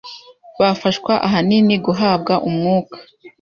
[0.59, 2.97] bafashwa ahanini guhabwa umwuka